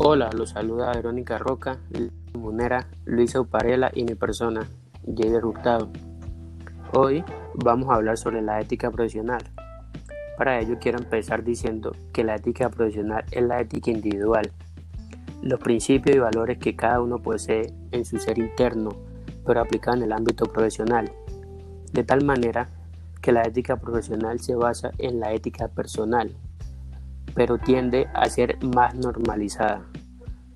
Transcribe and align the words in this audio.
Hola, 0.00 0.30
los 0.32 0.50
saluda 0.50 0.92
Verónica 0.92 1.38
Roca, 1.38 1.76
Munera, 2.32 2.86
Luisa 3.04 3.40
Uparela 3.40 3.90
y 3.92 4.04
mi 4.04 4.14
persona, 4.14 4.64
Javier 5.04 5.44
Hurtado. 5.44 5.90
Hoy 6.92 7.24
vamos 7.54 7.90
a 7.90 7.96
hablar 7.96 8.16
sobre 8.16 8.40
la 8.40 8.60
ética 8.60 8.92
profesional. 8.92 9.42
Para 10.36 10.60
ello 10.60 10.78
quiero 10.80 10.98
empezar 10.98 11.42
diciendo 11.42 11.96
que 12.12 12.22
la 12.22 12.36
ética 12.36 12.68
profesional 12.68 13.24
es 13.32 13.42
la 13.42 13.60
ética 13.60 13.90
individual, 13.90 14.52
los 15.42 15.58
principios 15.58 16.14
y 16.14 16.20
valores 16.20 16.58
que 16.58 16.76
cada 16.76 17.00
uno 17.02 17.18
posee 17.18 17.74
en 17.90 18.04
su 18.04 18.18
ser 18.18 18.38
interno, 18.38 18.90
pero 19.44 19.60
aplicada 19.62 19.96
en 19.96 20.04
el 20.04 20.12
ámbito 20.12 20.46
profesional, 20.46 21.10
de 21.92 22.04
tal 22.04 22.24
manera 22.24 22.68
que 23.20 23.32
la 23.32 23.42
ética 23.42 23.74
profesional 23.78 24.38
se 24.38 24.54
basa 24.54 24.92
en 24.98 25.18
la 25.18 25.32
ética 25.32 25.66
personal, 25.66 26.36
pero 27.38 27.56
tiende 27.56 28.08
a 28.14 28.28
ser 28.28 28.58
más 28.64 28.96
normalizada. 28.96 29.86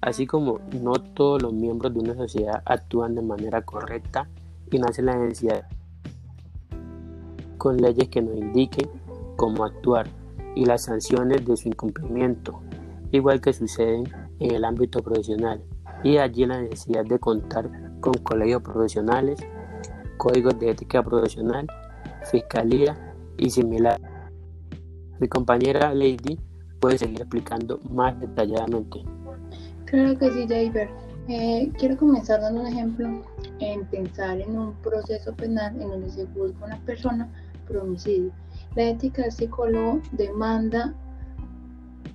Así 0.01 0.27
como 0.27 0.59
no 0.83 0.95
todos 0.95 1.41
los 1.41 1.53
miembros 1.53 1.95
de 1.95 2.01
una 2.01 2.17
sociedad 2.17 2.61
actúan 2.67 3.15
de 3.15 3.23
manera 3.23 3.63
correcta 3.63 4.29
y 4.69 4.81
nace 4.81 5.01
la 5.01 5.17
necesidad 5.17 5.65
con 7.57 7.77
leyes 7.77 8.09
que 8.09 8.21
nos 8.21 8.37
indiquen 8.37 8.91
cómo 9.37 9.65
actuar 9.65 10.09
y 10.57 10.65
las 10.65 10.83
sanciones 10.83 11.47
de 11.47 11.57
su 11.57 11.69
incumplimiento, 11.69 12.61
igual 13.12 13.41
que 13.41 13.53
suceden 13.53 14.03
en 14.41 14.51
el 14.51 14.65
ámbito 14.65 15.05
profesional, 15.05 15.62
y 16.03 16.17
allí 16.17 16.47
la 16.47 16.62
necesidad 16.62 17.05
de 17.05 17.21
contar 17.21 17.71
con 18.01 18.15
colegios 18.15 18.61
profesionales, 18.61 19.39
códigos 20.17 20.59
de 20.59 20.71
ética 20.71 21.01
profesional, 21.05 21.65
fiscalía 22.28 23.15
y 23.39 23.51
similar. 23.51 24.01
Mi 25.21 25.28
compañera 25.28 25.95
Lady 25.95 26.41
puede 26.83 26.98
seguir 26.98 27.20
explicando 27.20 27.78
más 27.91 28.19
detalladamente. 28.20 29.02
Claro 29.84 30.19
que 30.19 30.30
sí, 30.33 30.42
Javier. 30.48 30.91
Eh, 31.28 31.70
quiero 31.78 31.97
comenzar 31.97 32.41
dando 32.41 32.62
un 32.62 32.66
ejemplo 32.66 33.22
en 33.61 33.84
pensar 33.86 34.41
en 34.41 34.58
un 34.58 34.75
proceso 34.83 35.33
penal 35.33 35.80
en 35.80 35.88
donde 35.88 36.10
se 36.10 36.25
busca 36.25 36.64
una 36.64 36.80
persona 36.80 37.28
por 37.69 37.77
homicidio. 37.77 38.33
La 38.75 38.88
ética 38.88 39.22
del 39.22 39.30
psicólogo 39.30 40.00
demanda, 40.10 40.92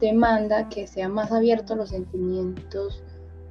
demanda 0.01 0.67
que 0.67 0.85
sea 0.85 1.07
más 1.07 1.31
abierto 1.31 1.73
a 1.73 1.77
los 1.77 1.89
sentimientos 1.89 3.01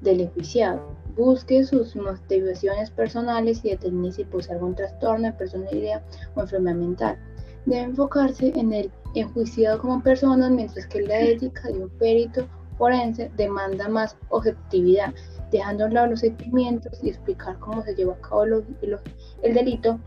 del 0.03 0.21
enjuiciado, 0.21 0.83
busque 1.17 1.65
sus 1.65 1.97
motivaciones 1.97 2.91
personales 2.91 3.65
y 3.65 3.71
determine 3.71 4.13
si 4.13 4.25
posee 4.25 4.57
algún 4.57 4.75
trastorno 4.75 5.29
de 5.29 5.33
personalidad 5.33 6.03
o 6.35 6.43
enfermedad 6.43 6.77
mental. 6.77 7.19
Debe 7.65 7.85
enfocarse 7.85 8.53
en 8.55 8.75
el 8.75 8.91
enjuiciado 9.21 9.79
como 9.81 10.03
persona, 10.03 10.51
mientras 10.51 10.87
que 10.87 11.03
la 11.03 11.21
ética 11.21 11.69
de 11.69 11.85
un 11.85 11.91
perito 11.91 12.47
forense 12.79 13.31
demanda 13.37 13.89
más 13.89 14.17
objetividad, 14.29 15.15
dejando 15.51 15.85
a 15.85 15.89
lado 15.89 16.09
los 16.09 16.21
sentimientos 16.21 16.99
y 17.03 17.09
explicar 17.09 17.59
cómo 17.59 17.83
se 17.83 17.95
llevó 17.95 18.13
a 18.13 18.21
cabo 18.21 18.45
el 18.45 19.55
delito, 19.55 19.99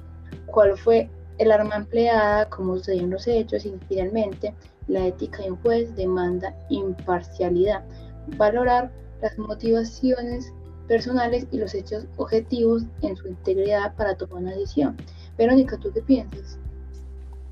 cuál 0.47 0.77
fue 0.77 1.09
el 1.37 1.51
arma 1.51 1.77
empleada, 1.77 2.49
cómo 2.49 2.77
sucedieron 2.77 3.11
los 3.11 3.27
hechos 3.27 3.65
y 3.65 3.73
finalmente 3.87 4.53
la 4.87 5.07
ética 5.07 5.43
de 5.43 5.51
un 5.51 5.61
juez 5.61 5.95
demanda 5.95 6.53
imparcialidad, 6.69 7.83
valorar 8.37 8.91
las 9.21 9.37
motivaciones 9.37 10.51
personales 10.87 11.45
y 11.51 11.57
los 11.57 11.73
hechos 11.75 12.05
objetivos 12.17 12.83
en 13.01 13.15
su 13.15 13.27
integridad 13.27 13.95
para 13.95 14.15
tomar 14.15 14.41
una 14.41 14.51
decisión. 14.51 14.97
Verónica, 15.37 15.77
¿tú 15.77 15.91
qué 15.93 16.01
piensas? 16.01 16.59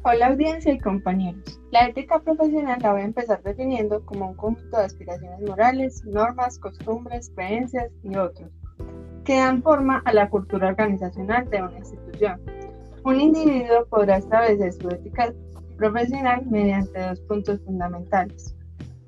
Hola 0.04 0.28
audiencia 0.28 0.72
y 0.72 0.80
compañeros. 0.80 1.60
La 1.72 1.88
ética 1.88 2.20
profesional 2.20 2.80
la 2.82 2.94
voy 2.94 3.02
a 3.02 3.06
empezar 3.06 3.42
definiendo 3.44 4.06
como 4.06 4.30
un 4.30 4.36
conjunto 4.36 4.78
de 4.78 4.86
aspiraciones 4.86 5.42
morales, 5.42 6.04
normas, 6.06 6.60
costumbres, 6.60 7.32
creencias 7.36 7.92
y 8.04 8.16
otros, 8.16 8.50
que 9.26 9.36
dan 9.36 9.62
forma 9.62 10.02
a 10.06 10.14
la 10.14 10.30
cultura 10.30 10.70
organizacional 10.70 11.50
de 11.50 11.62
una 11.62 11.78
institución. 11.80 12.40
Un 13.04 13.20
individuo 13.20 13.86
podrá 13.90 14.18
establecer 14.18 14.72
su 14.74 14.88
ética 14.90 15.34
profesional 15.78 16.46
mediante 16.46 17.00
dos 17.00 17.20
puntos 17.22 17.60
fundamentales. 17.66 18.56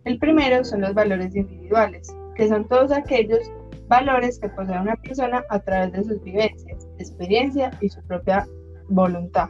El 0.04 0.18
primero 0.20 0.66
son 0.66 0.82
los 0.82 0.94
valores 0.94 1.36
individuales, 1.36 2.14
que 2.36 2.50
son 2.50 2.68
todos 2.68 2.92
aquellos 2.92 3.40
valores 3.88 4.40
que 4.40 4.50
posee 4.50 4.80
una 4.80 4.96
persona 4.98 5.44
a 5.50 5.60
través 5.60 5.94
de 5.94 6.04
sus 6.04 6.24
vivencias, 6.24 6.88
experiencia 6.98 7.72
y 7.80 7.90
su 7.90 8.02
propia 8.04 8.46
voluntad. 8.90 9.50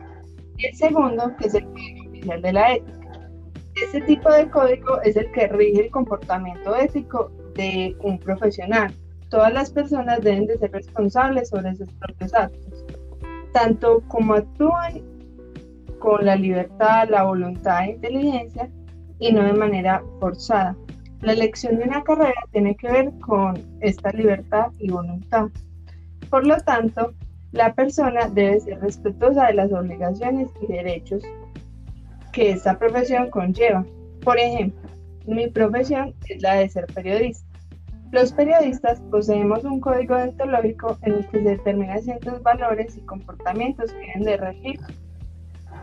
Y 0.60 0.66
el 0.66 0.76
segundo, 0.76 1.36
que 1.38 1.48
es 1.48 1.56
el 1.56 1.66
código 1.66 2.10
oficial 2.10 2.42
de 2.42 2.54
la 2.54 2.74
ética. 2.74 3.00
Este 3.82 4.02
tipo 4.02 4.30
de 4.30 4.50
código 4.50 5.02
es 5.04 5.16
el 5.16 5.32
que 5.32 5.48
rige 5.48 5.86
el 5.86 5.92
comportamiento 5.92 6.76
ético 6.76 7.32
de 7.56 7.96
un 8.02 8.20
profesional. 8.20 8.94
Todas 9.30 9.54
las 9.54 9.72
personas 9.72 10.20
deben 10.22 10.48
de 10.48 10.58
ser 10.58 10.72
responsables 10.72 11.48
sobre 11.48 11.76
sus 11.76 11.90
propios 11.94 12.34
actos, 12.34 12.86
tanto 13.54 14.02
como 14.10 14.34
actúan 14.34 15.02
con 16.00 16.26
la 16.26 16.36
libertad, 16.36 17.08
la 17.10 17.24
voluntad 17.24 17.86
e 17.86 17.92
inteligencia 17.92 18.70
y 19.20 19.32
no 19.32 19.44
de 19.44 19.54
manera 19.54 20.04
forzada. 20.20 20.76
La 21.22 21.34
elección 21.34 21.78
de 21.78 21.86
una 21.86 22.04
carrera 22.04 22.42
tiene 22.52 22.76
que 22.76 22.92
ver 22.92 23.12
con 23.20 23.58
esta 23.80 24.12
libertad 24.12 24.72
y 24.78 24.90
voluntad. 24.90 25.48
Por 26.30 26.46
lo 26.46 26.58
tanto, 26.58 27.14
la 27.52 27.74
persona 27.74 28.30
debe 28.30 28.60
ser 28.60 28.80
respetuosa 28.80 29.48
de 29.48 29.54
las 29.54 29.72
obligaciones 29.72 30.50
y 30.62 30.72
derechos 30.72 31.24
que 32.32 32.52
esta 32.52 32.78
profesión 32.78 33.30
conlleva. 33.30 33.86
Por 34.24 34.38
ejemplo, 34.38 34.90
mi 35.26 35.48
profesión 35.48 36.14
es 36.28 36.42
la 36.42 36.56
de 36.56 36.70
ser 36.70 36.86
periodista. 36.88 37.46
Los 38.12 38.34
periodistas 38.34 39.00
poseemos 39.12 39.64
un 39.64 39.80
código 39.80 40.16
deontológico 40.16 40.98
en 41.04 41.14
el 41.14 41.28
que 41.28 41.44
se 41.44 41.50
determinan 41.50 42.02
ciertos 42.02 42.42
valores 42.42 42.98
y 42.98 43.02
comportamientos 43.02 43.92
que 43.94 44.00
deben 44.00 44.24
de 44.24 44.38
regir 44.38 44.80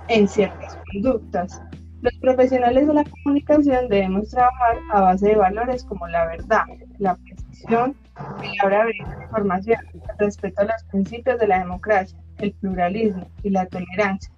en 0.09 0.29
ciertas 0.29 0.79
conductas. 0.93 1.63
Los 2.03 2.15
profesionales 2.21 2.87
de 2.87 2.95
la 2.95 3.05
comunicación 3.05 3.89
debemos 3.89 4.31
trabajar 4.31 4.79
a 4.93 5.01
base 5.01 5.29
de 5.29 5.37
valores 5.37 5.85
como 5.85 6.07
la 6.09 6.27
verdad, 6.27 6.65
la 6.99 7.17
precisión, 7.17 7.97
la 8.17 9.23
información, 9.23 9.79
el 9.95 10.19
respeto 10.19 10.63
a 10.63 10.65
los 10.65 10.85
principios 10.91 11.39
de 11.39 11.49
la 11.49 11.59
democracia, 11.59 12.19
el 12.39 12.53
pluralismo 12.53 13.29
y 13.43 13.51
la 13.51 13.67
tolerancia. 13.67 14.33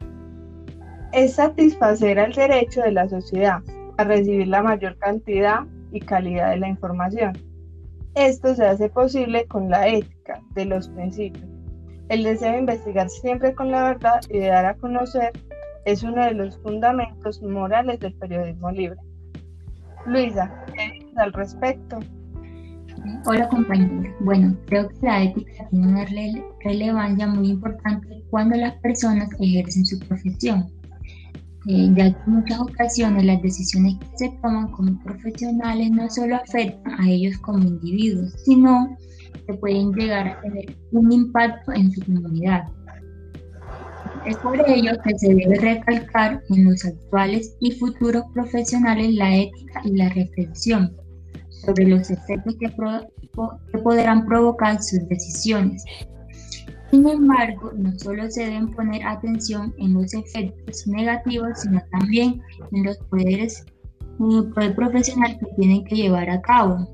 Es 1.12 1.34
satisfacer 1.34 2.19
el 2.19 2.33
derecho 2.33 2.83
de 2.83 2.93
la 2.93 3.09
sociedad 3.09 3.62
a 3.97 4.05
recibir 4.05 4.49
la 4.49 4.62
mayor 4.62 4.97
cantidad 4.99 5.61
y 5.93 6.00
calidad 6.00 6.50
de 6.50 6.59
la 6.59 6.69
información. 6.69 7.33
Esto 8.15 8.55
se 8.55 8.67
hace 8.67 8.88
posible 8.88 9.47
con 9.47 9.71
la 9.71 9.88
ética 9.88 10.41
de 10.55 10.65
los 10.65 10.88
principios. 10.88 11.44
El 12.09 12.25
deseo 12.25 12.53
de 12.53 12.59
investigar 12.59 13.09
siempre 13.09 13.55
con 13.55 13.71
la 13.71 13.84
verdad 13.84 14.21
y 14.28 14.38
de 14.38 14.49
dar 14.49 14.67
a 14.67 14.75
conocer 14.75 15.33
es 15.84 16.03
uno 16.03 16.25
de 16.25 16.33
los 16.33 16.59
fundamentos 16.59 17.43
morales 17.43 18.00
del 18.00 18.15
periodismo 18.15 18.71
libre. 18.71 18.99
Luisa, 20.06 20.65
¿qué 20.75 20.93
dices 20.93 21.19
al 21.19 21.33
respecto? 21.33 21.99
Hola 23.25 23.49
compañeros. 23.49 24.07
Bueno, 24.21 24.57
creo 24.67 24.89
que 24.89 24.97
la 25.03 25.23
ética 25.23 25.69
tiene 25.71 25.89
una 25.89 26.05
relevancia 26.65 27.27
muy 27.27 27.49
importante 27.49 28.25
cuando 28.31 28.57
las 28.57 28.75
personas 28.81 29.29
ejercen 29.41 29.87
su 29.87 29.99
profesión, 30.01 30.67
eh, 31.69 31.91
ya 31.95 32.13
que 32.13 32.19
en 32.27 32.33
muchas 32.33 32.61
ocasiones 32.61 33.25
las 33.25 33.41
decisiones 33.43 33.97
que 33.99 34.07
se 34.17 34.29
toman 34.43 34.71
como 34.73 35.03
profesionales 35.03 35.91
no 35.91 36.09
solo 36.11 36.37
afectan 36.37 37.01
a 37.01 37.09
ellos 37.09 37.39
como 37.39 37.59
individuos, 37.65 38.33
sino 38.45 38.97
que 39.47 39.55
pueden 39.55 39.93
llegar 39.93 40.29
a 40.29 40.41
tener 40.41 40.77
un 40.93 41.13
impacto 41.13 41.73
en 41.73 41.91
su 41.93 42.05
comunidad. 42.05 42.65
Es 44.27 44.37
por 44.38 44.59
ello 44.69 44.93
que 45.05 45.19
se 45.19 45.35
debe 45.35 45.56
recalcar 45.56 46.43
en 46.50 46.65
los 46.65 46.85
actuales 46.85 47.56
y 47.61 47.73
futuros 47.73 48.25
profesionales 48.35 49.15
la 49.15 49.35
ética 49.35 49.81
y 49.85 49.97
la 49.97 50.09
reflexión 50.11 50.94
sobre 51.64 51.87
los 51.87 52.10
efectos 52.10 52.56
que, 52.58 52.69
podrán 53.82 54.26
provocar 54.26 54.82
sus 54.82 55.06
decisiones. 55.08 55.84
Sin 56.90 57.06
embargo, 57.06 57.72
no 57.76 57.93
solo 57.99 58.31
se 58.31 58.44
deben 58.44 58.70
poner 58.75 59.06
atención 59.06 59.75
en 59.78 59.94
los 59.94 60.14
efectos 60.14 60.87
negativos, 60.87 61.60
sino 61.60 61.81
también 61.90 62.40
en 62.72 62.84
los 62.84 62.96
poderes 63.10 63.64
el 64.20 64.50
poder 64.52 64.75
profesional 64.75 65.38
que 65.38 65.46
tienen 65.56 65.84
que 65.84 65.96
llevar 65.96 66.28
a 66.31 66.40
cabo. 66.40 66.88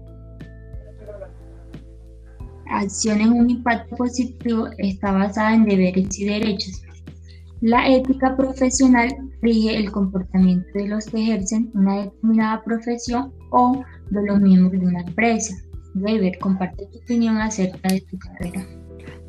Acción 2.70 3.20
en 3.20 3.32
un 3.32 3.50
impacto 3.50 3.96
positivo 3.96 4.68
está 4.78 5.12
basada 5.12 5.54
en 5.54 5.64
deberes 5.64 6.18
y 6.18 6.24
derechos, 6.24 6.82
la 7.64 7.88
ética 7.88 8.36
profesional 8.36 9.08
rige 9.40 9.74
el 9.74 9.90
comportamiento 9.90 10.68
de 10.74 10.86
los 10.86 11.06
que 11.06 11.22
ejercen 11.22 11.70
una 11.72 12.02
determinada 12.02 12.62
profesión 12.62 13.32
o 13.52 13.82
de 14.10 14.22
los 14.22 14.38
miembros 14.38 14.82
de 14.82 14.86
una 14.86 15.00
empresa. 15.00 15.56
Weber, 15.94 16.38
comparte 16.40 16.84
tu 16.92 16.98
opinión 16.98 17.38
acerca 17.38 17.88
de 17.88 18.02
tu 18.02 18.18
carrera. 18.18 18.66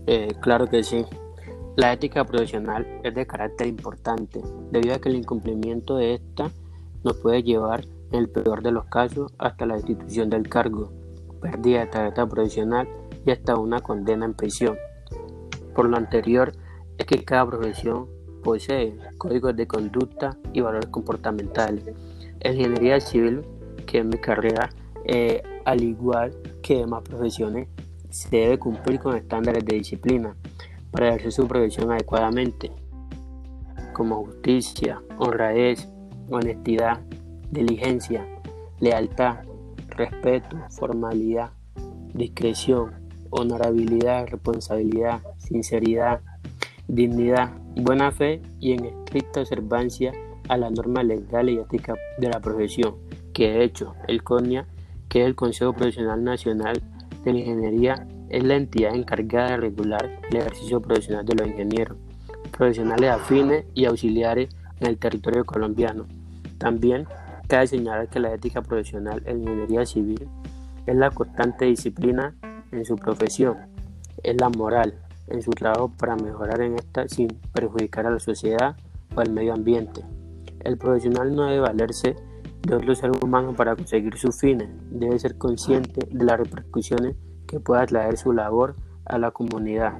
Eh, 0.07 0.27
claro 0.41 0.67
que 0.67 0.83
sí. 0.83 1.05
La 1.77 1.93
ética 1.93 2.25
profesional 2.25 2.85
es 3.05 3.15
de 3.15 3.25
carácter 3.25 3.67
importante, 3.67 4.41
debido 4.69 4.95
a 4.95 4.99
que 4.99 5.07
el 5.07 5.15
incumplimiento 5.15 5.95
de 5.95 6.15
esta 6.15 6.51
nos 7.05 7.15
puede 7.19 7.41
llevar, 7.41 7.85
en 8.11 8.19
el 8.19 8.29
peor 8.29 8.61
de 8.61 8.73
los 8.73 8.83
casos, 8.87 9.31
hasta 9.37 9.65
la 9.65 9.75
destitución 9.75 10.29
del 10.29 10.49
cargo 10.49 10.91
pérdida 11.39 11.79
de 11.79 11.87
tarjeta 11.87 12.27
profesional 12.27 12.89
y 13.25 13.31
hasta 13.31 13.55
una 13.55 13.79
condena 13.79 14.25
en 14.25 14.33
prisión. 14.33 14.75
Por 15.73 15.87
lo 15.87 15.95
anterior, 15.95 16.51
es 16.97 17.05
que 17.05 17.23
cada 17.23 17.45
profesión 17.45 18.14
posee 18.45 18.95
códigos 19.17 19.55
de 19.55 19.65
conducta 19.65 20.37
y 20.53 20.61
valores 20.61 20.89
comportamentales. 20.91 21.83
En 22.41 22.53
ingeniería 22.53 23.01
civil, 23.01 23.41
que 23.87 23.99
es 23.99 24.05
mi 24.05 24.19
carrera, 24.19 24.69
eh, 25.03 25.41
al 25.65 25.81
igual 25.81 26.31
que 26.61 26.77
demás 26.77 27.01
profesiones, 27.01 27.67
se 28.11 28.29
debe 28.29 28.59
cumplir 28.59 28.99
con 28.99 29.15
estándares 29.17 29.65
de 29.65 29.77
disciplina 29.77 30.35
para 30.91 31.09
ejercer 31.09 31.31
su 31.31 31.47
profesión 31.47 31.91
adecuadamente, 31.91 32.71
como 33.93 34.23
justicia, 34.25 35.01
honradez, 35.17 35.89
honestidad, 36.29 37.01
diligencia, 37.49 38.27
lealtad, 38.79 39.39
respeto, 39.89 40.55
formalidad, 40.69 41.49
discreción, 42.13 42.91
honorabilidad, 43.31 44.27
responsabilidad, 44.27 45.21
sinceridad, 45.39 46.21
dignidad, 46.87 47.51
buena 47.75 48.11
fe 48.11 48.41
y 48.59 48.73
en 48.73 48.85
estricta 48.85 49.41
observancia 49.41 50.13
a 50.47 50.57
las 50.57 50.71
normas 50.71 51.05
legales 51.05 51.55
y 51.55 51.59
éticas 51.59 51.97
de 52.17 52.29
la 52.29 52.39
profesión, 52.39 52.95
que 53.33 53.51
de 53.51 53.63
hecho 53.63 53.95
el 54.07 54.23
CONIA, 54.23 54.67
que 55.09 55.21
es 55.21 55.27
el 55.27 55.35
Consejo 55.35 55.73
Profesional 55.73 56.23
Nacional 56.23 56.81
de 57.23 57.33
la 57.33 57.39
Ingeniería, 57.39 58.07
es 58.29 58.43
la 58.43 58.55
entidad 58.55 58.95
encargada 58.95 59.51
de 59.51 59.57
regular 59.57 60.19
el 60.29 60.37
ejercicio 60.37 60.81
profesional 60.81 61.25
de 61.25 61.35
los 61.35 61.47
ingenieros, 61.47 61.97
profesionales 62.51 63.09
afines 63.09 63.65
y 63.73 63.85
auxiliares 63.85 64.49
en 64.79 64.87
el 64.87 64.97
territorio 64.97 65.45
colombiano. 65.45 66.05
También 66.57 67.07
cabe 67.47 67.67
señalar 67.67 68.09
que 68.09 68.19
la 68.19 68.33
ética 68.33 68.61
profesional 68.61 69.21
en 69.25 69.41
ingeniería 69.41 69.85
civil 69.85 70.27
es 70.85 70.95
la 70.95 71.11
constante 71.11 71.65
disciplina 71.65 72.35
en 72.71 72.85
su 72.85 72.95
profesión, 72.95 73.57
es 74.23 74.39
la 74.39 74.49
moral 74.49 75.04
en 75.27 75.41
su 75.41 75.51
trabajo 75.51 75.91
para 75.97 76.15
mejorar 76.15 76.61
en 76.61 76.75
esta 76.75 77.07
sin 77.07 77.27
perjudicar 77.53 78.05
a 78.07 78.11
la 78.11 78.19
sociedad 78.19 78.75
o 79.15 79.21
al 79.21 79.31
medio 79.31 79.53
ambiente. 79.53 80.01
El 80.61 80.77
profesional 80.77 81.35
no 81.35 81.45
debe 81.45 81.59
valerse 81.59 82.15
de 82.63 82.75
otro 82.75 82.95
ser 82.95 83.11
humano 83.21 83.53
para 83.53 83.75
conseguir 83.75 84.17
sus 84.17 84.39
fines, 84.39 84.69
debe 84.89 85.19
ser 85.19 85.37
consciente 85.37 86.07
de 86.09 86.25
las 86.25 86.39
repercusiones 86.39 87.15
que 87.47 87.59
pueda 87.59 87.85
traer 87.85 88.17
su 88.17 88.33
labor 88.33 88.75
a 89.05 89.19
la 89.19 89.31
comunidad. 89.31 89.93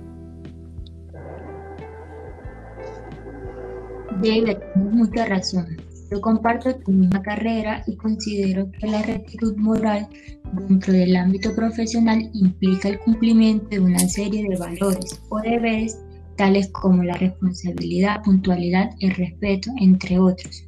Tienes 4.21 4.57
mucha 4.75 5.25
razón. 5.25 5.78
Yo 6.15 6.21
comparto 6.21 6.73
tu 6.73 6.94
misma 6.94 7.21
carrera 7.21 7.83
y 7.88 7.97
considero 7.97 8.71
que 8.71 8.88
la 8.88 9.01
rectitud 9.01 9.53
moral 9.57 10.07
dentro 10.53 10.94
del 10.94 11.13
ámbito 11.13 11.53
profesional 11.53 12.29
implica 12.33 12.88
el 12.88 13.00
cumplimiento 13.00 13.67
de 13.67 13.81
una 13.81 14.00
serie 14.00 14.47
de 14.47 14.56
valores 14.56 15.21
o 15.27 15.41
deberes 15.41 16.00
tales 16.38 16.69
como 16.69 17.03
la 17.03 17.15
responsabilidad, 17.15 18.23
puntualidad, 18.23 18.91
el 19.01 19.13
respeto, 19.13 19.71
entre 19.81 20.17
otros. 20.17 20.63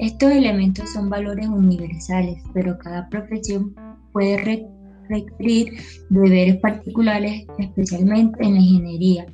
Estos 0.00 0.32
elementos 0.32 0.92
son 0.92 1.08
valores 1.08 1.46
universales, 1.46 2.42
pero 2.52 2.76
cada 2.76 3.08
profesión 3.08 3.76
puede 4.12 4.66
requerir 5.08 5.74
deberes 6.10 6.56
particulares, 6.56 7.46
especialmente 7.60 8.44
en 8.44 8.54
la 8.54 8.60
ingeniería. 8.60 9.26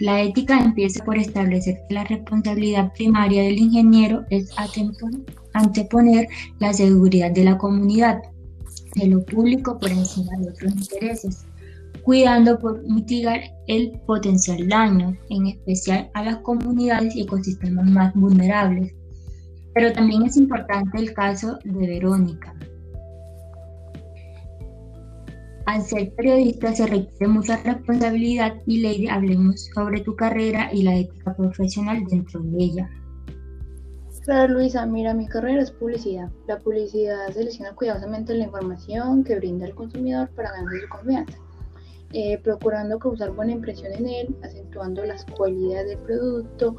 La 0.00 0.22
ética 0.22 0.58
empieza 0.58 1.04
por 1.04 1.16
establecer 1.16 1.80
que 1.88 1.94
la 1.94 2.04
responsabilidad 2.04 2.92
primaria 2.92 3.42
del 3.42 3.58
ingeniero 3.58 4.24
es 4.30 4.50
anteponer 5.52 6.28
la 6.58 6.72
seguridad 6.72 7.30
de 7.32 7.44
la 7.44 7.58
comunidad, 7.58 8.20
de 8.94 9.06
lo 9.06 9.24
público 9.24 9.78
por 9.78 9.90
encima 9.90 10.32
de 10.38 10.50
otros 10.50 10.74
intereses, 10.74 11.44
cuidando 12.02 12.58
por 12.58 12.82
mitigar 12.88 13.40
el 13.66 13.92
potencial 14.06 14.68
daño, 14.68 15.16
en 15.30 15.46
especial 15.48 16.10
a 16.14 16.24
las 16.24 16.36
comunidades 16.38 17.14
y 17.14 17.22
ecosistemas 17.22 17.90
más 17.90 18.14
vulnerables. 18.14 18.94
Pero 19.74 19.92
también 19.92 20.22
es 20.22 20.36
importante 20.36 20.98
el 20.98 21.12
caso 21.12 21.58
de 21.64 21.86
Verónica, 21.86 22.54
al 25.68 25.82
ser 25.82 26.14
periodista 26.14 26.74
se 26.74 26.86
requiere 26.86 27.28
mucha 27.28 27.58
responsabilidad 27.58 28.54
y 28.64 28.80
Lady, 28.80 29.06
hablemos 29.06 29.68
sobre 29.74 30.00
tu 30.00 30.16
carrera 30.16 30.70
y 30.72 30.82
la 30.82 30.96
ética 30.96 31.36
profesional 31.36 32.02
dentro 32.08 32.40
de 32.40 32.64
ella. 32.64 32.90
Claro, 34.24 34.54
Luisa, 34.54 34.86
mira, 34.86 35.12
mi 35.12 35.26
carrera 35.26 35.60
es 35.60 35.70
publicidad. 35.70 36.30
La 36.46 36.58
publicidad 36.58 37.30
selecciona 37.34 37.74
cuidadosamente 37.74 38.32
la 38.32 38.44
información 38.44 39.22
que 39.24 39.36
brinda 39.36 39.66
al 39.66 39.74
consumidor 39.74 40.30
para 40.30 40.52
ganar 40.52 40.72
su 40.80 40.88
confianza, 40.88 41.38
eh, 42.14 42.38
procurando 42.42 42.98
causar 42.98 43.32
buena 43.32 43.52
impresión 43.52 43.92
en 43.92 44.08
él, 44.08 44.36
acentuando 44.42 45.04
las 45.04 45.26
cualidades 45.26 45.88
del 45.88 45.98
producto 45.98 46.76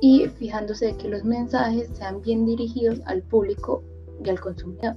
y 0.00 0.28
fijándose 0.38 0.86
de 0.86 0.96
que 0.98 1.08
los 1.08 1.24
mensajes 1.24 1.90
sean 1.94 2.22
bien 2.22 2.46
dirigidos 2.46 3.00
al 3.06 3.22
público 3.24 3.82
y 4.24 4.30
al 4.30 4.38
consumidor 4.38 4.94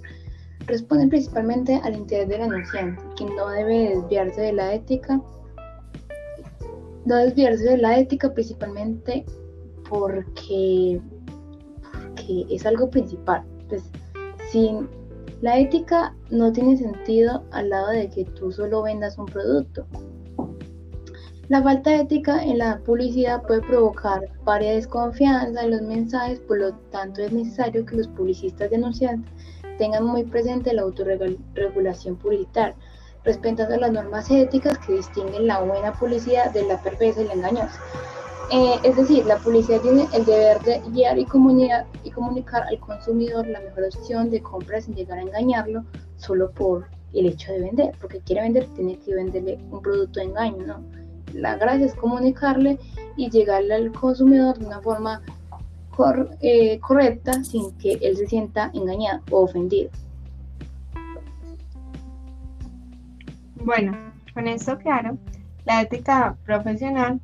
responden 0.71 1.09
principalmente 1.09 1.79
al 1.83 1.95
interés 1.95 2.29
del 2.29 2.41
anunciante, 2.41 3.03
quien 3.17 3.35
no 3.35 3.49
debe 3.49 3.95
desviarse 3.95 4.41
de 4.41 4.53
la 4.53 4.73
ética, 4.73 5.21
no 7.05 7.15
desviarse 7.17 7.63
de 7.65 7.77
la 7.77 7.99
ética 7.99 8.33
principalmente 8.33 9.25
porque, 9.89 11.01
es 12.49 12.65
algo 12.65 12.89
principal. 12.89 13.43
Pues, 13.67 13.83
sin 14.51 14.87
la 15.41 15.59
ética 15.59 16.15
no 16.29 16.51
tiene 16.51 16.77
sentido 16.77 17.43
al 17.51 17.69
lado 17.69 17.89
de 17.89 18.09
que 18.09 18.25
tú 18.25 18.51
solo 18.51 18.83
vendas 18.83 19.17
un 19.17 19.25
producto. 19.25 19.85
La 21.49 21.61
falta 21.61 21.89
de 21.89 22.01
ética 22.01 22.41
en 22.41 22.59
la 22.59 22.79
publicidad 22.79 23.41
puede 23.43 23.61
provocar 23.61 24.21
varias 24.45 24.75
desconfianza 24.75 25.63
en 25.63 25.71
los 25.71 25.81
mensajes, 25.81 26.39
por 26.39 26.59
lo 26.59 26.73
tanto 26.91 27.21
es 27.21 27.33
necesario 27.33 27.85
que 27.85 27.97
los 27.97 28.07
publicistas 28.07 28.69
denunciantes 28.69 29.29
tengan 29.81 30.05
muy 30.05 30.23
presente 30.23 30.73
la 30.73 30.83
autorregulación 30.83 32.15
publicitaria, 32.15 32.75
respetando 33.23 33.75
las 33.77 33.91
normas 33.91 34.29
éticas 34.29 34.77
que 34.77 34.93
distinguen 34.93 35.47
la 35.47 35.59
buena 35.59 35.91
publicidad 35.93 36.51
de 36.51 36.67
la 36.67 36.79
perversa 36.83 37.23
y 37.23 37.25
la 37.25 37.33
engañosa. 37.33 37.81
Eh, 38.51 38.75
es 38.83 38.95
decir, 38.95 39.25
la 39.25 39.37
publicidad 39.37 39.81
tiene 39.81 40.07
el 40.13 40.23
deber 40.23 40.61
de 40.61 40.83
guiar 40.91 41.17
y, 41.17 41.21
y 41.23 42.11
comunicar 42.11 42.63
al 42.67 42.79
consumidor 42.79 43.47
la 43.47 43.59
mejor 43.59 43.85
opción 43.85 44.29
de 44.29 44.39
compra 44.43 44.79
sin 44.81 44.93
llegar 44.93 45.17
a 45.17 45.23
engañarlo 45.23 45.83
solo 46.17 46.51
por 46.51 46.85
el 47.13 47.25
hecho 47.25 47.51
de 47.51 47.61
vender, 47.61 47.91
porque 47.99 48.19
quiere 48.19 48.43
vender, 48.43 48.67
tiene 48.75 48.99
que 48.99 49.15
venderle 49.15 49.57
un 49.71 49.81
producto 49.81 50.19
de 50.19 50.27
engaño, 50.27 50.63
¿no? 50.63 50.83
La 51.33 51.55
gracia 51.55 51.87
es 51.87 51.95
comunicarle 51.95 52.77
y 53.15 53.31
llegarle 53.31 53.73
al 53.73 53.91
consumidor 53.93 54.59
de 54.59 54.67
una 54.67 54.79
forma 54.79 55.23
eh, 56.41 56.79
correcta 56.79 57.43
sin 57.43 57.71
que 57.77 57.93
él 58.01 58.17
se 58.17 58.27
sienta 58.27 58.71
engañado 58.73 59.21
o 59.31 59.43
ofendido. 59.43 59.89
Bueno, 63.63 63.95
con 64.33 64.47
esto 64.47 64.77
claro, 64.77 65.17
la 65.65 65.81
ética 65.81 66.35
profesional 66.45 67.21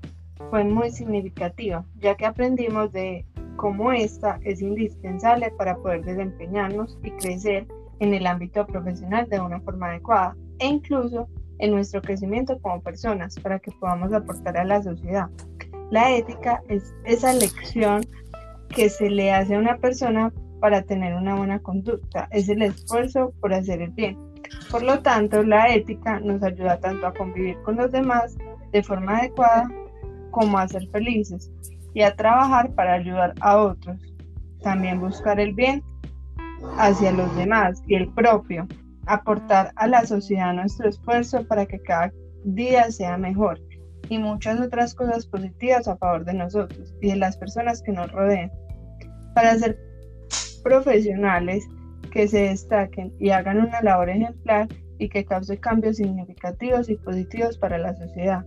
fue 0.49 0.63
muy 0.63 0.91
significativa, 0.91 1.83
ya 1.99 2.15
que 2.15 2.25
aprendimos 2.25 2.91
de 2.91 3.25
cómo 3.55 3.91
esta 3.91 4.39
es 4.43 4.61
indispensable 4.61 5.51
para 5.57 5.75
poder 5.77 6.05
desempeñarnos 6.05 6.97
y 7.03 7.11
crecer 7.11 7.67
en 7.99 8.13
el 8.13 8.27
ámbito 8.27 8.67
profesional 8.67 9.27
de 9.29 9.39
una 9.39 9.59
forma 9.61 9.87
adecuada 9.87 10.35
e 10.59 10.67
incluso 10.67 11.27
en 11.59 11.71
nuestro 11.71 12.01
crecimiento 12.01 12.59
como 12.59 12.81
personas 12.81 13.39
para 13.39 13.57
que 13.59 13.71
podamos 13.71 14.13
aportar 14.13 14.57
a 14.57 14.65
la 14.65 14.83
sociedad. 14.83 15.27
La 15.89 16.15
ética 16.15 16.61
es 16.67 16.93
esa 17.05 17.33
lección 17.33 18.05
que 18.77 18.89
se 18.91 19.09
le 19.09 19.31
hace 19.33 19.55
a 19.55 19.59
una 19.59 19.77
persona 19.77 20.31
para 20.59 20.83
tener 20.83 21.15
una 21.15 21.33
buena 21.33 21.57
conducta, 21.57 22.27
es 22.29 22.47
el 22.47 22.61
esfuerzo 22.61 23.33
por 23.41 23.51
hacer 23.51 23.81
el 23.81 23.89
bien. 23.89 24.15
Por 24.69 24.83
lo 24.83 24.99
tanto, 24.99 25.41
la 25.41 25.73
ética 25.73 26.19
nos 26.19 26.43
ayuda 26.43 26.79
tanto 26.79 27.07
a 27.07 27.13
convivir 27.15 27.57
con 27.63 27.77
los 27.77 27.91
demás 27.91 28.37
de 28.71 28.83
forma 28.83 29.17
adecuada 29.17 29.67
como 30.29 30.59
a 30.59 30.67
ser 30.67 30.87
felices 30.89 31.51
y 31.95 32.03
a 32.03 32.15
trabajar 32.15 32.71
para 32.75 32.93
ayudar 32.93 33.33
a 33.41 33.57
otros. 33.57 33.97
También 34.61 35.01
buscar 35.01 35.39
el 35.39 35.55
bien 35.55 35.81
hacia 36.77 37.11
los 37.13 37.35
demás 37.35 37.81
y 37.87 37.95
el 37.95 38.13
propio, 38.13 38.67
aportar 39.07 39.71
a 39.75 39.87
la 39.87 40.05
sociedad 40.05 40.53
nuestro 40.53 40.87
esfuerzo 40.87 41.47
para 41.47 41.65
que 41.65 41.79
cada 41.79 42.11
día 42.43 42.91
sea 42.91 43.17
mejor 43.17 43.59
y 44.07 44.19
muchas 44.19 44.61
otras 44.61 44.93
cosas 44.93 45.25
positivas 45.25 45.87
a 45.87 45.97
favor 45.97 46.25
de 46.25 46.35
nosotros 46.35 46.93
y 47.01 47.09
de 47.09 47.15
las 47.15 47.37
personas 47.37 47.81
que 47.81 47.91
nos 47.91 48.11
rodean. 48.11 48.51
Para 49.37 49.55
ser 49.59 49.77
profesionales 50.63 51.63
que 52.11 52.27
se 52.27 52.39
destaquen 52.39 53.13
y 53.19 53.29
hagan 53.29 53.59
una 53.59 53.83
labor 53.83 54.09
ejemplar 54.09 54.67
y 54.97 55.09
que 55.09 55.25
cause 55.25 55.59
cambios 55.59 55.97
significativos 55.97 56.89
y 56.89 56.95
positivos 56.95 57.55
para 57.55 57.77
la 57.77 57.95
sociedad. 57.95 58.43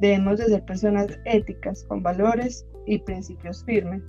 Debemos 0.00 0.40
de 0.40 0.46
ser 0.46 0.64
personas 0.64 1.16
éticas, 1.26 1.84
con 1.84 2.02
valores 2.02 2.66
y 2.86 2.98
principios 2.98 3.64
firmes, 3.64 4.02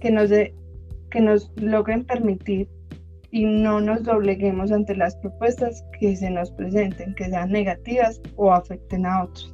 que 0.00 0.12
nos, 0.12 0.30
que 0.30 1.20
nos 1.20 1.50
logren 1.56 2.04
permitir 2.04 2.68
y 3.32 3.44
no 3.44 3.80
nos 3.80 4.04
dobleguemos 4.04 4.70
ante 4.70 4.94
las 4.94 5.16
propuestas 5.16 5.84
que 5.98 6.14
se 6.14 6.30
nos 6.30 6.52
presenten, 6.52 7.16
que 7.16 7.24
sean 7.24 7.50
negativas 7.50 8.20
o 8.36 8.52
afecten 8.52 9.06
a 9.06 9.24
otros. 9.24 9.52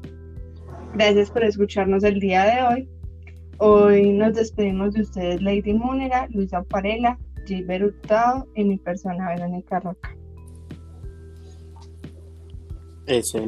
Gracias 0.93 1.31
por 1.31 1.45
escucharnos 1.45 2.05
el 2.05 2.21
día 2.21 2.45
de 2.45 2.63
hoy. 2.63 2.89
Hoy 3.59 4.13
nos 4.13 4.35
despedimos 4.35 4.95
de 4.95 5.03
ustedes, 5.03 5.43
Lady 5.43 5.75
Múnera, 5.75 6.27
Luisa 6.31 6.63
Parela, 6.63 7.19
Gilbert 7.47 7.85
Hurtado 7.85 8.47
y 8.55 8.65
mi 8.65 8.79
persona, 8.79 9.29
Verónica 9.29 9.81
Roca. 9.81 10.17
Eso 13.07 13.47